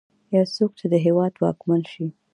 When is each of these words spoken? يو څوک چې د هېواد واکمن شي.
يو 0.35 0.45
څوک 0.55 0.71
چې 0.79 0.85
د 0.93 0.95
هېواد 1.05 1.33
واکمن 1.41 1.81
شي. 1.91 2.05